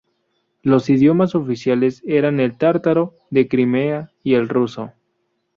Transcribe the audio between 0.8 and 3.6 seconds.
idiomas oficiales eran el tártaro de